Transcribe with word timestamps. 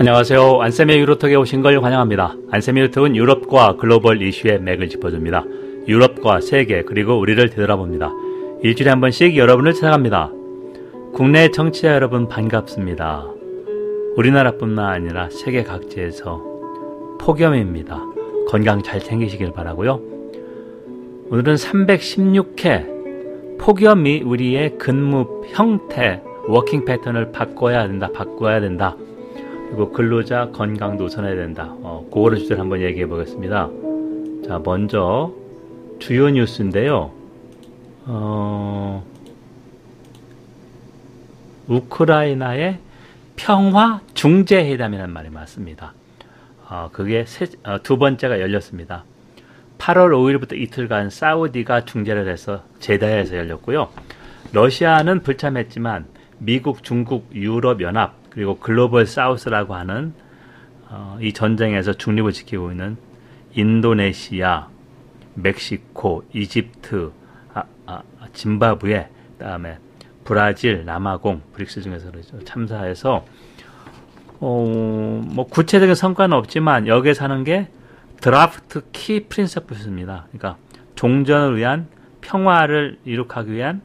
안녕하세요. 0.00 0.62
안쌤의 0.62 1.00
유로톡에 1.00 1.34
오신 1.34 1.60
걸 1.60 1.82
환영합니다. 1.82 2.36
안쌤의 2.52 2.82
유로톡은 2.82 3.16
유럽과 3.16 3.74
글로벌 3.78 4.22
이슈의 4.22 4.60
맥을 4.60 4.88
짚어줍니다. 4.88 5.44
유럽과 5.88 6.40
세계 6.40 6.84
그리고 6.84 7.18
우리를 7.18 7.50
되돌아봅니다. 7.50 8.12
일주일에 8.62 8.90
한 8.90 9.00
번씩 9.00 9.36
여러분을 9.36 9.74
찾아갑니다. 9.74 10.30
국내외 11.12 11.50
청취자 11.50 11.94
여러분 11.94 12.28
반갑습니다. 12.28 13.26
우리나라뿐만 14.14 14.86
아니라 14.86 15.30
세계 15.30 15.64
각지에서 15.64 16.44
폭염입니다. 17.20 18.00
건강 18.46 18.84
잘 18.84 19.00
챙기시길 19.00 19.50
바라고요. 19.50 20.00
오늘은 21.30 21.56
316회 21.56 23.58
폭염이 23.58 24.22
우리의 24.22 24.78
근무 24.78 25.42
형태, 25.48 26.22
working 26.46 26.84
pattern을 26.84 27.32
바꿔야 27.32 27.88
된다, 27.88 28.08
바꿔야 28.14 28.60
된다. 28.60 28.94
그리고 29.68 29.92
근로자 29.92 30.50
건강도 30.50 31.04
우선해야 31.04 31.36
된다. 31.36 31.68
어, 31.82 32.06
그거를 32.12 32.38
주제로 32.38 32.60
한번 32.60 32.80
얘기해 32.80 33.06
보겠습니다. 33.06 33.68
자, 34.46 34.60
먼저 34.64 35.32
주요 35.98 36.30
뉴스인데요. 36.30 37.12
어, 38.06 39.04
우크라이나의 41.68 42.78
평화 43.36 44.00
중재 44.14 44.56
회담이라는 44.56 45.12
말이 45.12 45.28
맞습니다. 45.28 45.92
어, 46.68 46.88
그게 46.92 47.24
세, 47.26 47.46
어, 47.64 47.82
두 47.82 47.98
번째가 47.98 48.40
열렸습니다. 48.40 49.04
8월 49.76 50.10
5일부터 50.10 50.54
이틀간 50.54 51.10
사우디가 51.10 51.84
중재를 51.84 52.28
해서 52.28 52.64
제다에서 52.80 53.36
열렸고요. 53.36 53.90
러시아는 54.52 55.20
불참했지만 55.20 56.06
미국, 56.38 56.82
중국, 56.82 57.30
유럽 57.34 57.82
연합 57.82 58.14
그리고 58.38 58.56
Global 58.56 59.04
South라고 59.04 59.74
하는 59.74 60.14
어, 60.88 61.18
이 61.20 61.32
전쟁에서 61.32 61.94
중립을 61.94 62.30
지키고 62.30 62.70
있는 62.70 62.96
인도네시아, 63.52 64.68
멕시코, 65.34 66.22
이집트, 66.32 67.10
아, 67.52 67.64
아, 67.86 68.02
짐바브웨, 68.32 69.08
그다음에 69.38 69.78
브라질, 70.22 70.84
남아공, 70.84 71.42
브릭스 71.52 71.82
중에서 71.82 72.12
참석해서 72.44 73.26
어, 74.38 75.22
뭐 75.26 75.44
구체적인 75.48 75.96
성과는 75.96 76.36
없지만 76.36 76.86
여기에 76.86 77.14
사는 77.14 77.42
게 77.42 77.66
draft 78.20 78.82
key 78.92 79.24
principle입니다. 79.24 80.28
그러니까 80.30 80.56
종전을 80.94 81.56
위한 81.56 81.88
평화를 82.20 83.00
이룩하기 83.04 83.50
위한 83.50 83.82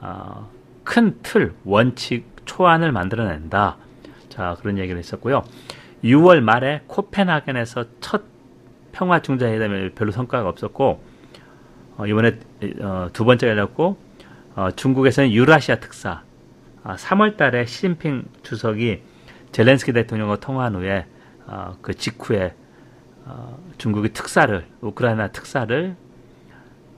어, 0.00 0.48
큰 0.84 1.18
틀, 1.24 1.54
원칙, 1.64 2.29
초안을 2.50 2.90
만들어낸다. 2.90 3.76
자, 4.28 4.56
그런 4.60 4.76
얘기를 4.78 4.98
했었고요. 4.98 5.44
6월 6.02 6.40
말에 6.40 6.82
코펜하겐에서 6.88 7.84
첫 8.00 8.24
평화 8.90 9.22
중재회담에 9.22 9.90
별로 9.90 10.10
성과가 10.10 10.48
없었고 10.48 11.00
어, 11.96 12.06
이번에 12.06 12.38
어, 12.80 13.08
두 13.12 13.24
번째가 13.24 13.52
열렸고 13.52 13.96
어, 14.56 14.70
중국에서는 14.74 15.30
유라시아 15.30 15.76
특사 15.76 16.22
아, 16.82 16.96
3월 16.96 17.36
달에 17.36 17.66
시진핑 17.66 18.24
주석이 18.42 19.02
젤렌스키 19.52 19.92
대통령과 19.92 20.40
통화한 20.40 20.74
후에 20.74 21.06
어, 21.46 21.76
그 21.80 21.94
직후에 21.94 22.54
어, 23.26 23.58
중국의 23.78 24.12
특사를 24.12 24.66
우크라이나 24.80 25.28
특사를 25.28 25.94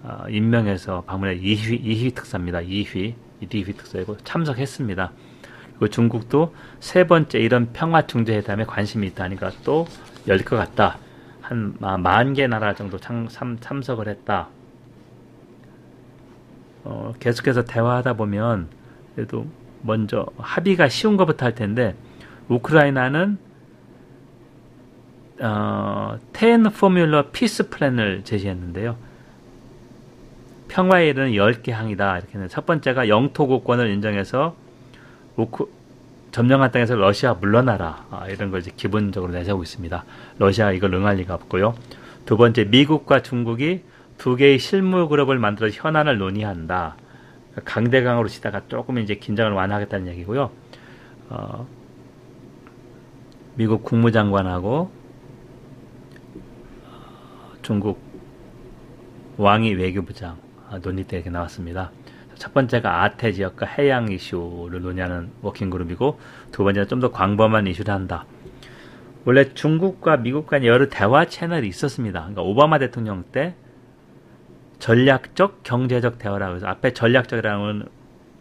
어, 0.03 0.25
임명해서 0.31 1.03
방문해 1.03 1.39
2휘, 1.39 1.85
2휘 1.85 2.15
특사입니다. 2.15 2.61
2휘, 2.61 3.15
2휘 3.43 3.77
특사이고 3.77 4.17
참석했습니다. 4.19 5.13
그리고 5.83 5.91
중국도 5.91 6.55
세 6.79 7.09
번째 7.09 7.41
이런 7.41 7.73
평화 7.73 8.07
중재회담에 8.07 8.67
관심이 8.67 9.05
있다니까 9.09 9.51
또 9.65 9.89
열릴 10.29 10.45
것 10.45 10.55
같다. 10.55 10.99
한 11.41 11.75
만 11.81 12.35
개 12.35 12.47
나라 12.47 12.73
정도 12.73 12.99
참, 12.99 13.27
참, 13.29 13.59
참석을 13.59 14.07
했다. 14.07 14.49
어, 16.85 17.13
계속해서 17.19 17.65
대화하다 17.65 18.13
보면 18.13 18.69
그래도 19.17 19.45
먼저 19.81 20.25
합의가 20.39 20.89
쉬운 20.89 21.17
것부터 21.17 21.47
할 21.47 21.57
텐데 21.57 21.97
우크라이나는 22.49 23.39
어, 25.41 26.17
ten 26.33 26.63
formula 26.63 27.33
peace 27.33 27.71
plan을 27.71 28.23
제시했는데요. 28.23 28.97
평화에 30.69 31.09
이르는 31.09 31.33
10개 31.33 31.73
항이다. 31.73 32.19
이렇게 32.19 32.47
첫 32.47 32.67
번째가 32.67 33.09
영토 33.09 33.49
국권을 33.49 33.91
인정해서 33.91 34.62
우크, 35.37 35.71
점령한 36.33 36.71
땅에서 36.73 36.95
러시아 36.97 37.35
물러나라. 37.35 38.07
아, 38.11 38.27
이런 38.29 38.51
걸 38.51 38.61
이제 38.61 38.71
기본적으로 38.77 39.33
내세우고 39.33 39.63
있습니다. 39.63 40.05
러시아 40.39 40.73
이걸 40.73 40.95
응할 40.95 41.17
리가 41.17 41.35
없고요. 41.35 41.75
두 42.25 42.37
번째, 42.37 42.65
미국과 42.65 43.23
중국이 43.23 43.83
두 44.19 44.37
개의 44.37 44.59
실무 44.59 45.09
그룹을 45.09 45.39
만들어 45.39 45.69
현안을 45.69 46.19
논의한다. 46.19 46.97
강대강으로 47.65 48.29
치다가 48.29 48.63
조금 48.69 48.99
이제 48.99 49.17
긴장을 49.17 49.53
완화하겠다는 49.53 50.07
얘기고요. 50.09 50.51
어, 51.29 51.67
미국 53.57 53.85
국무장관하고 53.85 54.91
어, 56.87 57.53
중국 57.63 58.01
왕이 59.37 59.75
외교부장 59.75 60.39
아, 60.71 60.79
논의 60.79 61.05
때 61.05 61.17
이렇게 61.17 61.31
나왔습니다. 61.31 61.91
첫 62.43 62.53
번째가 62.55 63.05
아태 63.05 63.31
지역과 63.31 63.67
해양 63.67 64.11
이슈를 64.11 64.83
논의하는 64.83 65.31
워킹그룹이고 65.43 66.19
두 66.51 66.65
번째는 66.65 66.89
좀 66.89 66.99
더 66.99 67.13
광범한 67.13 67.69
이슈를 67.69 67.95
한다. 67.95 68.25
원래 69.25 69.55
중국과 69.55 70.17
미국 70.17 70.49
간 70.49 70.65
여러 70.65 70.89
대화 70.89 71.25
채널이 71.25 71.69
있었습니다. 71.69 72.19
그러니까 72.19 72.43
오바마 72.43 72.81
대통령 72.81 73.23
때 73.31 73.55
전략적 74.81 75.63
경제적 75.63 76.19
대화라고 76.19 76.57
해서 76.57 76.67
앞에 76.67 76.93
전략적이라는 76.95 77.87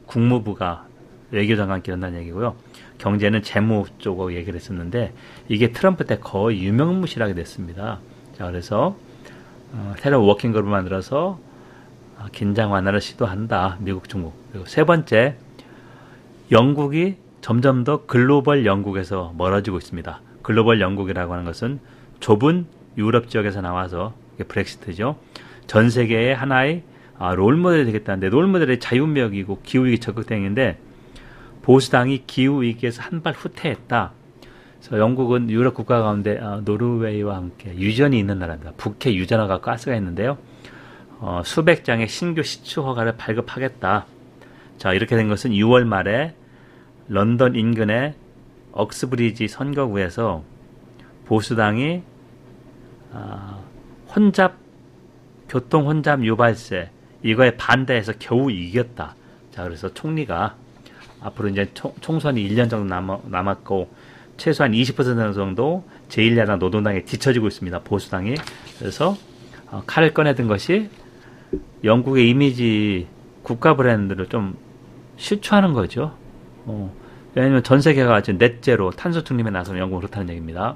국무부가 0.07 0.88
외교장관끼리 1.29 1.91
한다는 1.91 2.22
얘기고요. 2.22 2.56
경제는 2.97 3.44
재무 3.44 3.85
쪽으로 4.00 4.34
얘기를 4.34 4.59
했었는데 4.59 5.13
이게 5.47 5.72
트럼프 5.72 6.07
때 6.07 6.17
거의 6.17 6.63
유명무실하게 6.63 7.35
됐습니다. 7.35 8.00
자 8.35 8.47
그래서 8.47 8.97
어, 9.73 9.94
새로운 10.00 10.28
워킹그룹을 10.28 10.72
만들어서 10.72 11.38
어, 11.40 11.50
긴장 12.31 12.71
완화를 12.71 13.01
시도한다. 13.01 13.77
미국, 13.79 14.07
중국. 14.09 14.33
그리고 14.51 14.65
세 14.67 14.83
번째, 14.83 15.35
영국이 16.51 17.15
점점 17.41 17.83
더 17.83 18.05
글로벌 18.05 18.65
영국에서 18.65 19.33
멀어지고 19.37 19.77
있습니다. 19.77 20.21
글로벌 20.41 20.81
영국이라고 20.81 21.33
하는 21.33 21.45
것은 21.45 21.79
좁은 22.19 22.65
유럽 22.97 23.29
지역에서 23.29 23.61
나와서 23.61 24.13
브렉시트죠. 24.47 25.17
전 25.67 25.89
세계의 25.89 26.35
하나의 26.35 26.83
아, 27.17 27.35
롤모델이 27.35 27.85
되겠다는데 27.85 28.29
롤모델의 28.29 28.79
자유무역이고 28.79 29.59
기후위기 29.63 29.99
적극행인데 29.99 30.79
보수당이 31.61 32.23
기후위기에서 32.25 33.03
한 33.03 33.21
발 33.21 33.33
후퇴했다. 33.33 34.11
그래서 34.79 34.97
영국은 34.97 35.49
유럽 35.51 35.75
국가 35.75 36.01
가운데 36.01 36.39
아, 36.41 36.61
노르웨이와 36.65 37.35
함께 37.35 37.75
유전이 37.75 38.17
있는 38.17 38.39
나라입니다. 38.39 38.73
북해 38.77 39.13
유전화가 39.13 39.61
가스가 39.61 39.95
있는데요. 39.95 40.37
어, 41.21 41.43
수백 41.45 41.85
장의 41.85 42.07
신규 42.07 42.41
시추 42.41 42.81
허가를 42.81 43.15
발급하겠다. 43.15 44.07
자, 44.79 44.93
이렇게 44.93 45.15
된 45.15 45.29
것은 45.29 45.51
6월 45.51 45.83
말에 45.83 46.33
런던 47.07 47.55
인근의 47.55 48.15
억스브리지 48.71 49.47
선거구에서 49.47 50.43
보수당이 51.25 52.01
아, 53.13 53.59
혼잡 54.15 54.55
교통 55.47 55.87
혼잡 55.87 56.23
유발세 56.23 56.89
이거에 57.21 57.55
반대해서 57.55 58.13
겨우 58.17 58.49
이겼다. 58.49 59.15
자, 59.51 59.63
그래서 59.63 59.93
총리가 59.93 60.55
앞으로 61.21 61.49
이제 61.49 61.69
총, 61.75 61.93
총선이 62.01 62.49
1년 62.49 62.67
정도 62.67 62.85
남아, 62.85 63.19
남았고 63.25 63.93
최소한 64.37 64.71
20% 64.71 65.35
정도 65.35 65.87
제1야당 66.09 66.57
노동당에 66.57 67.03
뒤처지고 67.03 67.47
있습니다. 67.47 67.79
보수당이. 67.81 68.34
그래서 68.79 69.16
어, 69.69 69.84
칼을 69.85 70.16
꺼내든 70.16 70.47
것이 70.47 70.90
영국의 71.83 72.29
이미지 72.29 73.07
국가 73.43 73.75
브랜드를 73.75 74.27
좀 74.27 74.55
실추하는 75.17 75.73
거죠. 75.73 76.13
어, 76.65 76.93
왜냐하면 77.35 77.63
전 77.63 77.81
세계가 77.81 78.21
지금 78.21 78.37
넷제로 78.39 78.91
탄소 78.91 79.23
중립에 79.23 79.49
나서는 79.49 79.79
영국 79.79 79.97
그렇다는 79.97 80.29
얘기입니다. 80.29 80.75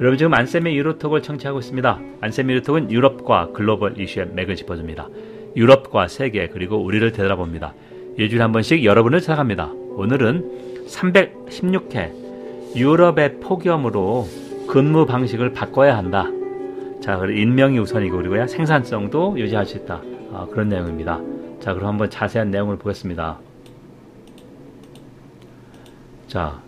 여러분 0.00 0.16
지금 0.16 0.32
안쌤의 0.32 0.76
유로톡을 0.76 1.22
청취하고 1.22 1.58
있습니다. 1.58 2.00
안쌤의 2.20 2.54
유로톡은 2.56 2.90
유럽과 2.90 3.50
글로벌 3.52 4.00
이슈의 4.00 4.30
맥을 4.34 4.56
짚어줍니다. 4.56 5.08
유럽과 5.56 6.08
세계 6.08 6.48
그리고 6.48 6.76
우리를 6.76 7.12
되돌아봅니다. 7.12 7.74
일주일에 8.16 8.42
한 8.42 8.52
번씩 8.52 8.84
여러분을 8.84 9.20
찾아갑니다. 9.20 9.72
오늘은 9.96 10.86
316회 10.88 12.76
유럽의 12.76 13.40
폭염으로 13.40 14.26
근무 14.68 15.06
방식을 15.06 15.52
바꿔야 15.52 15.96
한다. 15.96 16.28
자, 17.00 17.16
그리고 17.16 17.40
인명이 17.40 17.78
우선이고 17.78 18.16
그리고 18.18 18.46
생산성도 18.46 19.38
유지할 19.38 19.64
수 19.66 19.78
있다. 19.78 20.02
아, 20.32 20.46
그런 20.50 20.68
내용입니다. 20.68 21.20
자, 21.60 21.74
그럼 21.74 21.88
한번 21.88 22.10
자세한 22.10 22.50
내용을 22.50 22.76
보겠습니다. 22.76 23.38
자, 26.28 26.60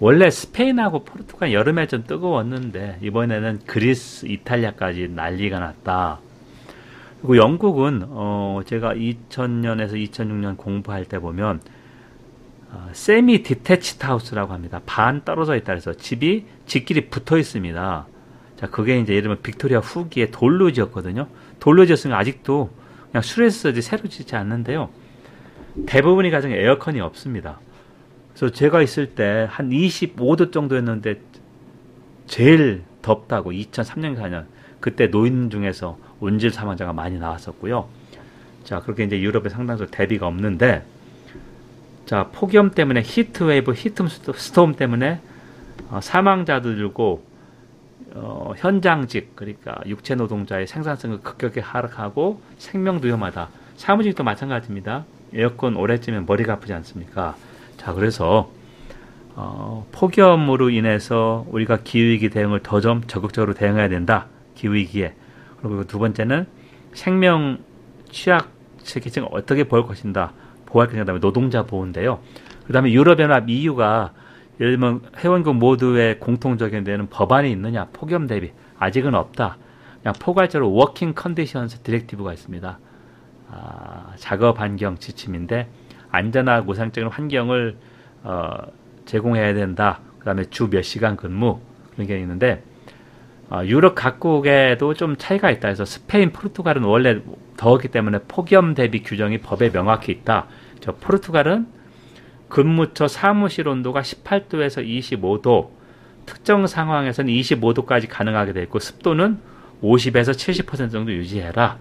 원래 0.00 0.30
스페인하고 0.30 1.04
포르투갈 1.04 1.52
여름에 1.52 1.86
좀 1.86 2.04
뜨거웠는데 2.04 2.98
이번에는 3.02 3.60
그리스, 3.66 4.26
이탈리아까지 4.26 5.08
난리가 5.08 5.58
났다. 5.58 6.20
그리고 7.20 7.36
영국은 7.36 8.04
어 8.08 8.60
제가 8.66 8.94
2000년에서 8.94 9.92
2006년 9.92 10.56
공부할 10.58 11.06
때 11.06 11.18
보면 11.18 11.60
어, 12.70 12.88
semi-detached 12.92 14.04
house라고 14.04 14.52
합니다. 14.52 14.80
반 14.84 15.24
떨어져 15.24 15.56
있다 15.56 15.66
그래서 15.66 15.94
집이 15.94 16.44
집끼리 16.66 17.08
붙어 17.08 17.38
있습니다. 17.38 18.06
자, 18.64 18.70
그게 18.70 18.98
이제 18.98 19.12
예를 19.12 19.24
들면 19.24 19.42
빅토리아 19.42 19.80
후기에 19.80 20.30
돌로 20.30 20.72
지었거든요. 20.72 21.28
돌로 21.60 21.84
지었으면 21.84 22.16
아직도 22.16 22.70
그냥 23.10 23.20
수리해서 23.20 23.74
쓰지 23.74 23.82
새로 23.82 24.08
짓지 24.08 24.36
않는데요. 24.36 24.88
대부분의 25.84 26.30
가정에 26.30 26.56
에어컨이 26.56 26.98
없습니다. 27.02 27.60
그래서 28.32 28.54
제가 28.54 28.80
있을 28.80 29.14
때 29.14 29.46
한 29.50 29.68
25도 29.68 30.50
정도였는데 30.50 31.20
제일 32.26 32.84
덥다고 33.02 33.52
2003년 33.52 34.16
4년 34.16 34.46
그때 34.80 35.08
노인 35.08 35.50
중에서 35.50 35.98
온열질환 36.20 36.50
사망자가 36.50 36.94
많이 36.94 37.18
나왔었고요. 37.18 37.86
자 38.64 38.80
그렇게 38.80 39.04
이제 39.04 39.20
유럽에 39.20 39.50
상당수 39.50 39.88
대비가 39.90 40.26
없는데 40.26 40.84
자 42.06 42.30
폭염 42.32 42.70
때문에 42.70 43.02
heat 43.04 43.44
wave 43.44 43.74
heat 43.74 44.04
storm 44.08 44.74
때문에 44.76 45.20
어, 45.90 46.00
사망자들고 46.00 47.33
어, 48.14 48.52
현장직 48.56 49.34
그러니까 49.34 49.76
육체 49.86 50.14
노동자의 50.14 50.66
생산성을 50.66 51.20
급격히 51.20 51.60
하락하고 51.60 52.40
생명도 52.58 53.06
위험하다. 53.06 53.48
사무직도 53.76 54.22
마찬가지입니다. 54.22 55.04
에어컨 55.34 55.76
오래 55.76 55.98
찌면 55.98 56.26
머리가 56.26 56.54
아프지 56.54 56.72
않습니까? 56.74 57.36
자, 57.76 57.92
그래서 57.92 58.50
어, 59.34 59.84
폭염으로 59.90 60.70
인해서 60.70 61.44
우리가 61.50 61.78
기후위기 61.82 62.30
대응을 62.30 62.60
더 62.62 62.80
좀 62.80 63.02
적극적으로 63.08 63.54
대응해야 63.54 63.88
된다. 63.88 64.26
기후위기에. 64.54 65.14
그리고 65.60 65.84
두 65.84 65.98
번째는 65.98 66.46
생명 66.92 67.58
취약 68.12 68.50
세계층 68.78 69.26
어떻게 69.32 69.64
보일 69.64 69.84
것인가 69.84 70.32
보호할 70.66 70.86
것인가 70.86 71.02
그다음에 71.04 71.20
노동자 71.20 71.64
보호인데요. 71.64 72.20
그다음에 72.66 72.92
유럽연합 72.92 73.48
EU가 73.48 74.12
예를 74.60 74.72
들면 74.72 75.00
회원국 75.18 75.56
모두의 75.56 76.20
공통적인 76.20 76.84
데는 76.84 77.08
법안이 77.08 77.50
있느냐 77.52 77.88
폭염 77.92 78.26
대비 78.26 78.52
아직은 78.78 79.14
없다. 79.14 79.56
그냥 80.02 80.14
포괄적으로 80.20 80.72
working 80.72 81.14
conditions 81.14 81.80
directive가 81.80 82.32
있습니다. 82.32 82.78
아, 83.50 84.12
작업 84.16 84.60
환경 84.60 84.96
지침인데 84.98 85.68
안전하고 86.10 86.70
위생적인 86.72 87.10
환경을 87.10 87.76
어, 88.22 88.50
제공해야 89.06 89.54
된다. 89.54 90.00
그다음에 90.18 90.44
주 90.44 90.68
몇 90.68 90.82
시간 90.82 91.16
근무 91.16 91.60
그런 91.92 92.06
게 92.06 92.18
있는데 92.20 92.62
어, 93.50 93.60
유럽 93.64 93.94
각국에도 93.94 94.94
좀 94.94 95.16
차이가 95.16 95.50
있다. 95.50 95.68
해서 95.68 95.84
스페인, 95.84 96.30
포르투갈은 96.32 96.82
원래 96.82 97.20
더웠기 97.56 97.88
때문에 97.88 98.20
폭염 98.26 98.74
대비 98.74 99.02
규정이 99.02 99.38
법에 99.38 99.70
명확히 99.70 100.12
있다. 100.12 100.46
저 100.80 100.92
포르투갈은 100.92 101.66
근무처 102.54 103.08
사무실 103.08 103.66
온도가 103.66 104.02
18도에서 104.02 104.86
25도, 104.86 105.70
특정 106.24 106.68
상황에서는 106.68 107.34
25도까지 107.34 108.06
가능하게 108.08 108.52
되어 108.52 108.62
있고 108.62 108.78
습도는 108.78 109.40
50에서 109.82 110.30
70% 110.30 110.92
정도 110.92 111.12
유지해라. 111.12 111.78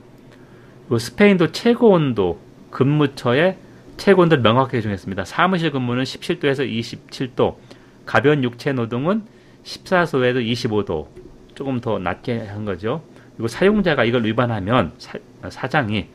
그리고 0.80 0.98
스페인도 0.98 1.52
최고 1.52 1.92
온도 1.92 2.40
근무처에 2.72 3.60
최고 3.98 4.24
온도를 4.24 4.42
명확하게 4.42 4.82
정했습니다. 4.82 5.26
사무실 5.26 5.70
근무는 5.70 6.06
17도에서 6.06 6.68
27도, 6.68 7.58
가벼운 8.08 8.44
육체 8.44 8.74
노동은 8.74 9.26
14도에도 9.64 10.44
25도, 10.44 11.06
조금 11.54 11.82
더 11.82 12.00
낮게 12.00 12.48
한 12.48 12.66
거죠. 12.66 13.04
그리고 13.36 13.48
사용자가 13.48 14.06
이걸 14.06 14.26
위반하면 14.26 14.94
사, 14.98 15.68
장이 15.68 16.08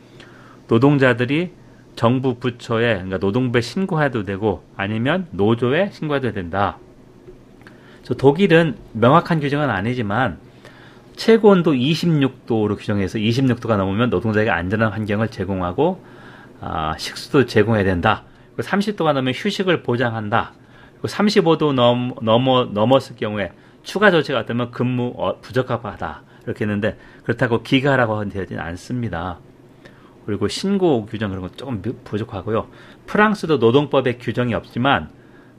노동자들이 0.66 1.52
정부 1.98 2.36
부처에 2.36 2.94
그러니까 2.94 3.18
노동부에 3.18 3.60
신고해도 3.60 4.22
되고 4.22 4.62
아니면 4.76 5.26
노조에 5.32 5.90
신고해도 5.90 6.30
된다. 6.30 6.78
저 8.04 8.14
독일은 8.14 8.76
명확한 8.92 9.40
규정은 9.40 9.68
아니지만 9.68 10.38
최고 11.16 11.48
온도 11.48 11.72
26도로 11.72 12.78
규정해서 12.78 13.18
26도가 13.18 13.76
넘으면 13.76 14.10
노동자에게 14.10 14.48
안전한 14.48 14.92
환경을 14.92 15.26
제공하고 15.26 16.00
아, 16.60 16.96
식수도 16.96 17.46
제공해야 17.46 17.82
된다. 17.82 18.22
30도가 18.56 19.12
넘으면 19.14 19.34
휴식을 19.34 19.82
보장한다. 19.82 20.52
35도 21.02 21.72
넘, 21.72 22.14
넘어, 22.22 22.66
넘었을 22.66 23.16
경우에 23.16 23.50
추가 23.82 24.12
조치가 24.12 24.46
되면 24.46 24.70
근무 24.70 25.14
어, 25.16 25.40
부적합하다. 25.40 26.22
이렇게 26.44 26.64
했는데 26.64 26.96
그렇다고 27.24 27.64
기가라고 27.64 28.28
되지는 28.28 28.62
않습니다. 28.62 29.40
그리고 30.28 30.46
신고 30.46 31.06
규정 31.06 31.30
그런 31.30 31.40
거 31.40 31.48
조금 31.56 31.80
부족하고요. 31.80 32.68
프랑스도 33.06 33.56
노동법에 33.56 34.18
규정이 34.18 34.52
없지만 34.52 35.08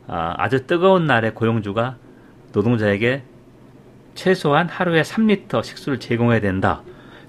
아, 0.05 0.47
주 0.47 0.67
뜨거운 0.67 1.07
날에 1.07 1.31
고용주가 1.31 1.97
노동자에게 2.53 3.23
최소한 4.13 4.69
하루에 4.69 5.01
3리터 5.01 5.63
식수를 5.63 5.99
제공해야 5.99 6.39
된다. 6.39 6.83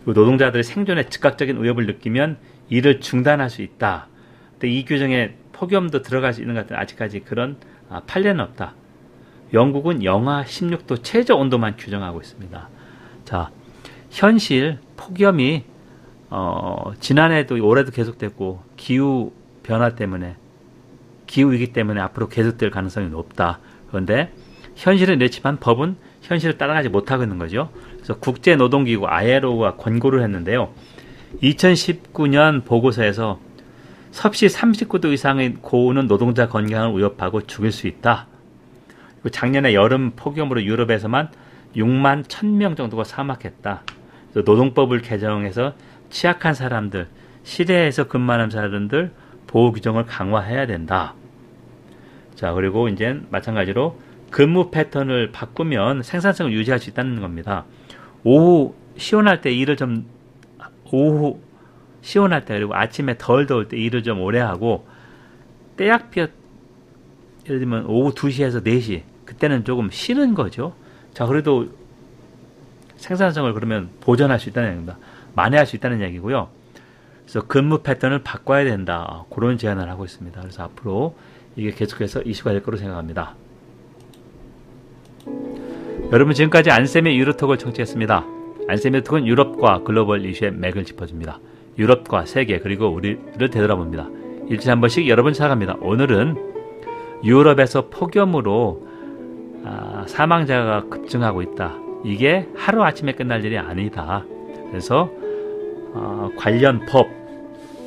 그리고 0.05 0.21
노동자들의 0.21 0.63
생존에 0.63 1.05
즉각적인 1.09 1.63
위협을 1.63 1.87
느끼면 1.87 2.37
일을 2.69 3.01
중단할 3.01 3.49
수 3.49 3.63
있다. 3.63 4.09
근데 4.53 4.69
이 4.69 4.85
규정에 4.85 5.35
폭염도 5.53 6.03
들어갈 6.03 6.35
수 6.35 6.43
있는 6.43 6.55
것 6.55 6.61
같은 6.61 6.77
아직까지 6.77 7.21
그런 7.21 7.57
아, 7.89 8.03
판례는 8.07 8.45
없다. 8.45 8.75
영국은 9.55 10.05
영하 10.05 10.45
16도 10.45 11.03
최저 11.03 11.37
온도만 11.37 11.79
규정하고 11.79 12.21
있습니다. 12.21 12.69
자, 13.25 13.51
현실 14.11 14.79
폭염이 14.99 15.70
어, 16.31 16.93
지난해도 17.01 17.65
올해도 17.65 17.91
계속됐고 17.91 18.63
기후 18.77 19.33
변화 19.63 19.95
때문에 19.95 20.37
기후 21.27 21.53
위기 21.53 21.73
때문에 21.73 22.01
앞으로 22.01 22.29
계속될 22.29 22.71
가능성이 22.71 23.09
높다. 23.09 23.59
그런데 23.89 24.33
현실은 24.77 25.21
이렇지만 25.21 25.59
법은 25.59 25.97
현실을 26.23 26.57
따라가지 26.57 26.89
못하고 26.89 27.23
있는 27.23 27.39
거죠. 27.39 27.71
그래서 27.95 28.17
국제 28.19 28.57
노동기구 28.57 29.07
ILO가 29.07 29.77
권고를 29.77 30.23
했는데요. 30.23 30.73
2019년 31.43 32.65
보고서에서 32.65 33.39
섭씨 34.11 34.47
39도 34.47 35.13
이상의 35.13 35.55
고온은 35.61 36.09
노동자 36.09 36.49
건강을 36.49 36.99
위협하고 36.99 37.43
죽일 37.43 37.71
수 37.71 37.87
있다. 37.87 38.27
작년에 39.31 39.75
여름 39.75 40.13
폭염으로 40.17 40.65
유럽에서만 40.65 41.29
6만 41.77 42.25
1000명 42.25 42.77
정도가 42.77 43.05
사망했다. 43.05 43.83
노동법을 44.35 45.03
개정해서 45.03 45.75
취약한 46.11 46.55
사람들, 46.55 47.09
시대에서 47.43 48.09
근무하는 48.09 48.51
사람들 48.51 49.13
보호 49.47 49.73
규정을 49.73 50.07
강화해야 50.07 50.67
된다. 50.67 51.15
자, 52.35 52.53
그리고 52.53 52.89
이제 52.89 53.21
마찬가지로 53.31 53.99
근무 54.31 54.71
패턴을 54.71 55.33
바꾸면 55.33 56.03
생산성을 56.03 56.53
유지할 56.53 56.79
수 56.79 56.91
있다는 56.91 57.21
겁니다. 57.21 57.65
오후 58.23 58.75
시원할 58.97 59.41
때 59.41 59.53
일을 59.53 59.77
좀 59.77 60.07
오후 60.93 61.41
시원할 62.03 62.45
때 62.45 62.55
그리고 62.55 62.75
아침에 62.75 63.17
덜 63.19 63.47
더울 63.47 63.69
때 63.69 63.77
일을 63.77 64.03
좀 64.03 64.21
오래 64.21 64.39
하고 64.41 64.87
때약볕 65.77 66.33
예를 67.47 67.59
들면 67.59 67.87
오후 67.87 68.13
2시에서 68.15 68.65
4시 68.65 69.03
그때는 69.25 69.65
조금 69.65 69.91
쉬는 69.91 70.35
거죠. 70.35 70.75
자 71.15 71.27
그래도 71.27 71.69
생산성을 72.97 73.53
그러면 73.55 73.91
보존할 74.01 74.39
수 74.39 74.49
있다는 74.49 74.69
얘기입니다. 74.71 74.99
만회할 75.35 75.67
수 75.67 75.77
있다는 75.77 76.01
얘기고요. 76.03 76.49
그래서 77.23 77.47
근무 77.47 77.79
패턴을 77.79 78.23
바꿔야 78.23 78.65
된다. 78.65 79.25
그런 79.31 79.57
제안을 79.57 79.89
하고 79.89 80.05
있습니다. 80.05 80.41
그래서 80.41 80.65
앞으로 80.65 81.15
이게 81.57 81.71
계속해서 81.71 82.23
이슈가 82.23 82.53
될 82.53 82.63
거로 82.63 82.77
생각합니다. 82.77 83.35
여러분 86.13 86.35
지금까지 86.35 86.71
안쌤의 86.71 87.19
유로톡을 87.19 87.59
청취했습니다. 87.59 88.27
안쌤의 88.69 89.05
톡은 89.05 89.27
유럽과 89.27 89.83
글로벌 89.85 90.25
이슈의 90.25 90.53
맥을 90.53 90.85
짚어줍니다. 90.85 91.39
유럽과 91.79 92.27
세계 92.27 92.59
그리고 92.59 92.89
우리를 92.89 93.51
되돌아봅니다. 93.51 94.09
일주일에 94.49 94.71
한 94.71 94.81
번씩 94.81 95.07
여러분 95.09 95.33
찾아갑니다. 95.33 95.77
오늘은 95.81 96.37
유럽에서 97.23 97.89
폭염으로 97.91 98.89
아, 99.65 100.05
사망자가 100.09 100.89
급증하고 100.89 101.43
있다. 101.43 101.77
이게 102.05 102.49
하루 102.57 102.83
아침에 102.83 103.13
끝날 103.13 103.45
일이 103.45 103.59
아니다. 103.59 104.25
그래서 104.71 105.11
어, 105.95 106.31
관련 106.37 106.85
법, 106.87 107.09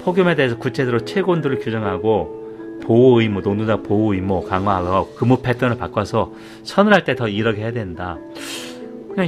폭염에 0.04 0.36
대해서 0.36 0.58
구체적으로 0.58 1.06
최고 1.06 1.32
온도를 1.32 1.60
규정하고 1.60 2.44
보호 2.84 3.22
의무, 3.22 3.42
노동자 3.42 3.78
보호 3.78 4.14
의무 4.14 4.44
강화하고 4.44 5.16
근무 5.16 5.42
패턴을 5.42 5.78
바꿔서 5.78 6.34
선언할 6.64 7.06
때더 7.06 7.30
이렇게 7.30 7.62
해야 7.62 7.72
된다. 7.72 8.18
그냥 9.10 9.28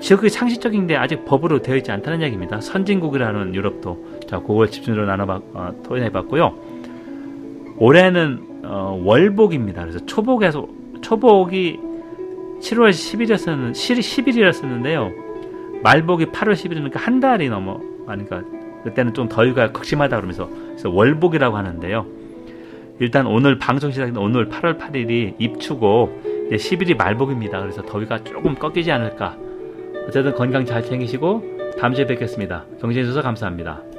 지역의 0.00 0.30
상식적인데 0.30 0.96
아직 0.96 1.24
법으로 1.24 1.60
되어 1.60 1.76
있지 1.76 1.90
않다는 1.90 2.22
얘기입니다. 2.22 2.60
선진국이라는 2.60 3.54
유럽도 3.54 4.20
자 4.28 4.38
그걸 4.38 4.70
집중적으로 4.70 5.06
나눠봤 5.06 5.42
어, 5.52 5.72
토론해봤고요. 5.84 6.54
올해는 7.78 8.62
어, 8.64 9.02
월복입니다. 9.04 9.82
그래서 9.82 9.98
초복에서 10.06 10.66
초복이 11.02 11.80
7월 12.60 12.90
10일이었었는 12.90 13.72
10일이었었는데요. 13.72 15.12
말복이 15.82 16.26
8월 16.26 16.52
10일이니까 16.54 16.94
한 16.96 17.20
달이 17.20 17.48
넘어 17.48 17.80
그러니까 18.06 18.42
그때는 18.84 19.14
좀 19.14 19.28
더위가 19.28 19.72
극심하다 19.72 20.16
그러면서 20.16 20.48
그래서 20.68 20.90
월복이라고 20.90 21.56
하는데요. 21.56 22.06
일단 23.00 23.26
오늘 23.26 23.58
방송 23.58 23.90
시작인 23.90 24.16
오늘 24.16 24.48
8월 24.48 24.78
8일이 24.78 25.34
입추고 25.38 26.22
이제 26.46 26.56
10일이 26.56 26.96
말복입니다. 26.96 27.60
그래서 27.60 27.82
더위가 27.82 28.24
조금 28.24 28.54
꺾이지 28.54 28.90
않을까. 28.92 29.36
어쨌든 30.06 30.34
건강 30.34 30.64
잘 30.64 30.82
챙기시고 30.82 31.74
다음 31.78 31.94
주에 31.94 32.06
뵙겠습니다. 32.06 32.64
주셔서 33.02 33.22
감사합니다. 33.22 33.93